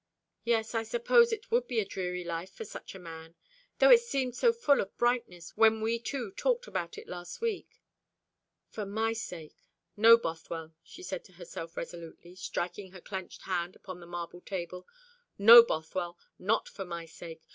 [0.43, 3.35] Yes, I suppose it would be a dreary life for such a man
[3.77, 7.83] though it seemed so full of brightness when we two talked about it last week.
[8.67, 9.53] For my sake.
[9.95, 14.87] No, Bothwell," she said to herself resolutely, striking her clenched hand upon the marble table.
[15.37, 17.43] "No, Bothwell, not for my sake!